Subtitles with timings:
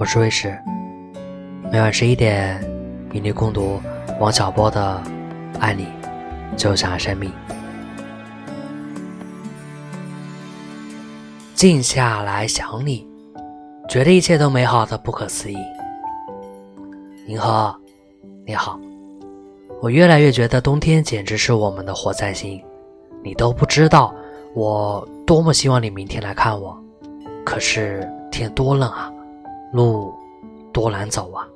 [0.00, 0.58] 我是卫士，
[1.70, 2.58] 每晚十一点
[3.12, 3.78] 与你共读
[4.18, 4.98] 王小波的
[5.60, 5.86] 《爱你
[6.56, 7.30] 就像生命》。
[11.54, 13.06] 静下来想你，
[13.90, 15.58] 觉得一切都美好的不可思议。
[17.26, 17.76] 银河，
[18.46, 18.80] 你好，
[19.82, 22.58] 我越来越觉得冬天简直是我们的活在心，
[23.22, 24.14] 你都不知道
[24.54, 26.74] 我多么希望你明天来看我。
[27.44, 29.12] 可是天多冷啊，
[29.72, 30.12] 路
[30.72, 31.46] 多难走啊！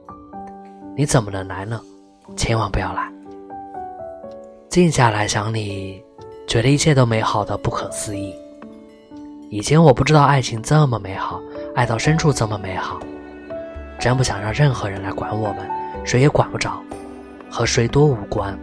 [0.96, 1.80] 你怎么能来呢？
[2.36, 3.10] 千万不要来！
[4.68, 6.00] 静下来想你，
[6.46, 8.32] 觉得一切都美好的不可思议。
[9.50, 11.40] 以前我不知道爱情这么美好，
[11.74, 13.00] 爱到深处这么美好，
[13.98, 15.68] 真不想让任何人来管我们，
[16.04, 16.80] 谁也管不着，
[17.50, 18.56] 和谁多无关。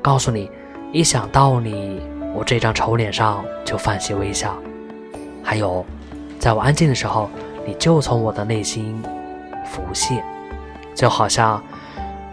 [0.00, 0.50] 告诉你，
[0.92, 2.00] 一想到你，
[2.34, 4.56] 我这张丑脸上就泛起微笑。
[5.42, 5.84] 还有。
[6.38, 7.30] 在我安静的时候，
[7.66, 9.02] 你就从我的内心
[9.64, 10.22] 浮现，
[10.94, 11.60] 就好像，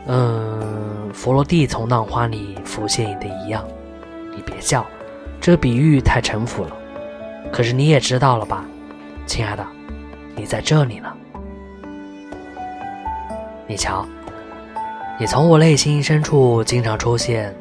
[0.06, 3.66] 嗯，佛罗蒂从浪花里浮现你的一样。
[4.36, 4.86] 你别笑，
[5.42, 6.72] 这比喻太沉浮了。
[7.52, 8.64] 可是你也知道了吧，
[9.26, 9.66] 亲爱的，
[10.36, 11.12] 你在这里呢。
[13.66, 14.06] 你瞧，
[15.20, 17.56] 你从我内心深处经常出现，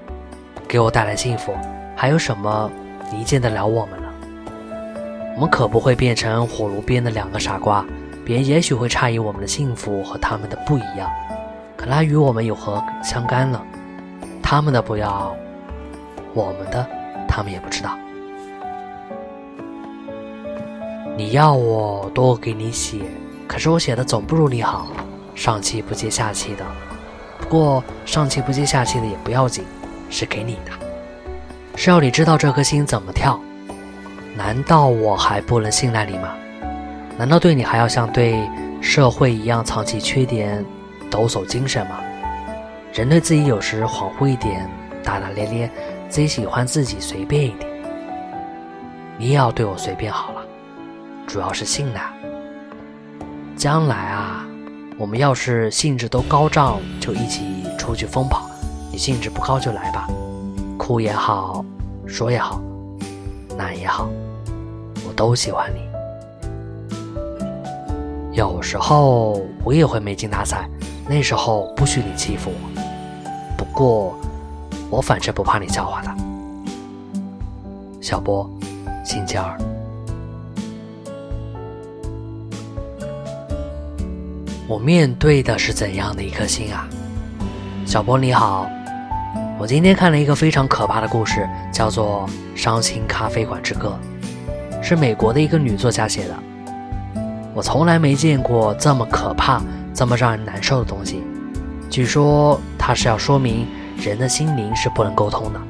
[0.69, 1.55] 给我带来幸福。
[1.97, 2.70] 还有什么
[3.12, 4.02] 离间得了我们？
[5.34, 7.84] 我们可不会变成火炉边的两个傻瓜，
[8.25, 11.11] 别人也许会诧异我们的幸福和他们的不一样，
[11.77, 13.60] 可那与我们有何相干呢？
[14.42, 15.34] 他们的不要，
[16.34, 16.86] 我们的
[17.27, 17.97] 他们也不知道。
[21.16, 22.98] 你要我多给你写，
[23.48, 24.88] 可是我写的总不如你好，
[25.34, 26.64] 上气不接下气的。
[27.38, 29.64] 不过上气不接下气的也不要紧，
[30.08, 30.72] 是给你的，
[31.75, 33.41] 是要你知道这颗心怎么跳。
[34.34, 36.34] 难道我还不能信赖你吗？
[37.19, 38.48] 难道对你还要像对
[38.80, 40.65] 社会一样藏起缺点，
[41.10, 42.00] 抖擞精神吗？
[42.94, 44.69] 人对自己有时恍惚一点，
[45.04, 45.71] 大大咧咧，
[46.09, 47.71] 自己喜欢自己随便一点。
[49.19, 50.42] 你也要对我随便好了，
[51.26, 52.00] 主要是信赖。
[53.54, 54.47] 将来啊，
[54.98, 58.50] 我们要是兴致都高涨，就一起出去疯跑；
[58.91, 60.09] 你兴致不高就来吧，
[60.78, 61.62] 哭也好，
[62.06, 62.60] 说也好。
[63.54, 64.09] 难也好，
[65.12, 65.81] 都喜欢你。
[68.33, 70.69] 有时候我也会没精打采，
[71.09, 72.83] 那时候不许你欺负我。
[73.56, 74.19] 不过
[74.91, 76.11] 我反正不怕你笑话的。
[78.01, 78.51] 小波，
[79.05, 79.56] 星期二。
[84.67, 86.89] 我面对的是怎样的一颗心啊？
[87.84, 88.67] 小波你好。
[89.59, 92.27] 我今天看了一个非常可怕的故事，叫做
[92.61, 93.97] 《伤心咖啡馆之歌》，
[94.82, 96.34] 是美国的一个女作家写的。
[97.54, 99.62] 我从来没见过这么可怕、
[99.94, 101.22] 这么让人难受的东西。
[101.88, 103.66] 据说它是要说明
[103.97, 105.60] 人的心灵是不能沟通的，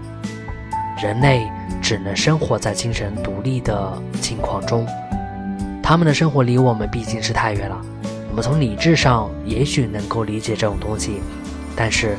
[1.02, 1.50] 人类
[1.82, 4.86] 只能生活在精神独立的境况中。
[5.82, 7.76] 他们的生活离我们毕竟是太远了。
[8.30, 11.20] 我们从理智上也许能够理解这种东西，
[11.76, 12.16] 但是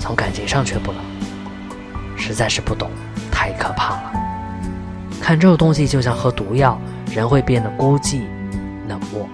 [0.00, 1.00] 从感情上却不能。
[2.16, 2.90] 实在是不懂，
[3.30, 4.12] 太可怕了。
[5.24, 6.78] 看这种东西就像喝毒药，
[7.10, 8.24] 人会变得孤寂、
[8.86, 9.26] 冷漠。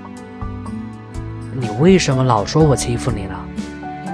[1.53, 3.35] 你为什么老说我欺负你呢？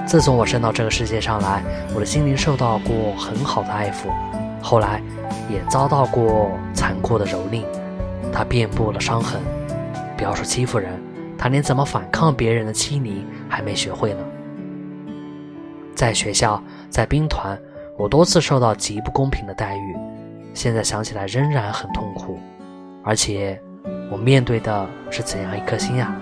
[0.03, 1.61] 自从我生到这个世界上来，
[1.93, 4.09] 我的心灵受到过很好的爱抚，
[4.59, 5.03] 后来
[5.47, 7.63] 也遭到过残酷的蹂躏，
[8.33, 9.39] 它遍布了伤痕。
[10.17, 10.99] 不要说欺负人，
[11.37, 14.19] 他连怎么反抗别人的欺凌还没学会呢。
[15.93, 17.55] 在学校，在兵团。
[17.99, 19.95] 我多次受到极不公平的待遇，
[20.57, 22.39] 现在想起来仍然很痛苦。
[23.03, 23.61] 而且，
[24.09, 26.15] 我面对的是怎样一颗心啊？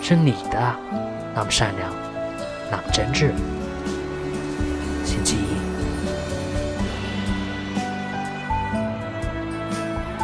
[0.00, 0.74] 是你的，
[1.34, 1.92] 那么善良，
[2.70, 3.32] 那么真挚。
[5.04, 5.40] 星期一，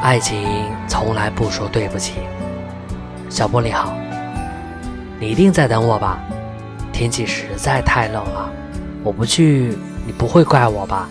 [0.01, 0.49] 爱情
[0.89, 2.21] 从来不说对不起。
[3.29, 3.95] 小波你好，
[5.21, 6.19] 你一定在等我吧？
[6.91, 8.51] 天气实在太冷了，
[9.05, 9.77] 我不去。
[10.07, 11.07] 你不会怪我吧？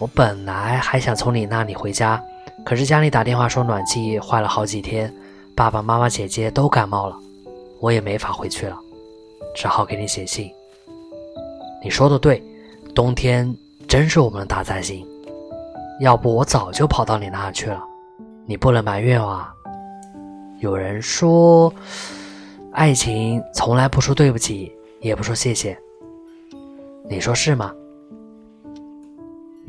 [0.00, 2.18] 我本来还想从你那里回家，
[2.64, 5.14] 可是家里打电话说暖气坏了好几天，
[5.54, 7.14] 爸爸妈妈、姐姐都感冒了，
[7.80, 8.78] 我也没法回去了，
[9.54, 10.50] 只好给你写信。
[11.84, 12.42] 你说的对，
[12.94, 13.54] 冬天
[13.86, 15.06] 真是我们的大灾星，
[16.00, 17.84] 要不我早就跑到你那去了。
[18.46, 19.28] 你不能埋怨我。
[19.28, 19.54] 啊。
[20.60, 21.70] 有人说，
[22.72, 25.78] 爱情从来不说对不起，也不说谢谢。
[27.06, 27.70] 你说是吗？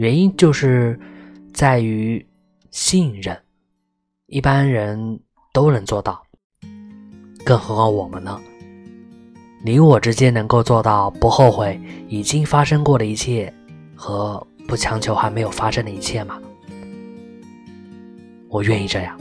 [0.02, 1.00] 原因就是
[1.54, 2.26] 在于
[2.72, 3.40] 信任，
[4.26, 5.20] 一般人
[5.54, 6.24] 都能做到。
[7.46, 8.42] 更何况我们呢？
[9.64, 13.54] 你我之间能够做到不后悔已经发生过的一切，
[13.96, 16.42] 和不强求还没有发生的一切吗？
[18.50, 19.16] 我愿意这样。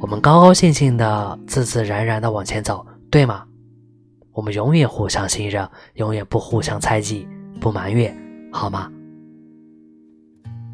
[0.00, 3.44] 我们高高兴兴的、自自然然的往前走，对吗？
[4.30, 7.26] 我们永远互相信任，永远不互相猜忌、
[7.60, 8.16] 不埋怨，
[8.52, 8.88] 好吗？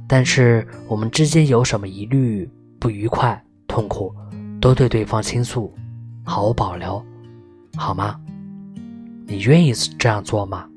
[0.08, 2.48] 但是我们之间有什么疑虑、
[2.78, 4.14] 不愉快、痛苦，
[4.60, 5.74] 都对对方倾诉，
[6.24, 7.04] 毫无保留，
[7.76, 8.20] 好吗？
[9.26, 10.68] 你愿意这样做吗？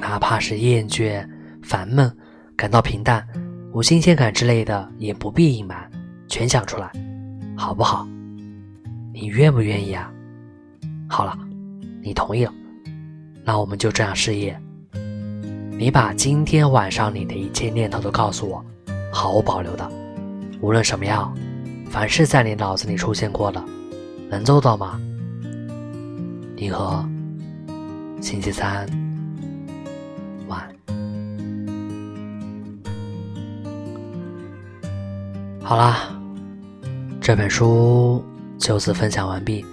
[0.00, 1.28] 哪怕是厌倦、
[1.62, 2.16] 烦闷、
[2.56, 3.26] 感到平淡、
[3.72, 5.90] 无新鲜感之类的，也不必隐瞒。
[6.28, 6.92] 全讲出来，
[7.56, 8.06] 好不好？
[9.12, 10.12] 你愿不愿意啊？
[11.08, 11.36] 好了，
[12.00, 12.52] 你同意了，
[13.44, 14.62] 那我们就这样试验。
[15.78, 18.64] 你把今天晚上你的一切念头都告诉我，
[19.12, 19.88] 毫无保留的，
[20.60, 21.32] 无论什么样，
[21.88, 23.64] 凡是在你脑子里出现过的，
[24.28, 25.00] 能做到吗？
[26.56, 27.08] 你和
[28.20, 28.88] 星期三
[30.48, 30.68] 晚。
[35.62, 36.12] 好啦。
[37.20, 38.24] 这本书
[38.58, 39.64] 就此分享完毕，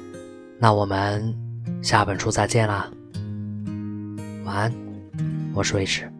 [0.59, 1.33] 那我们
[1.81, 2.91] 下本书再见啦，
[4.43, 4.84] 晚安，
[5.55, 6.14] 我是魏迟。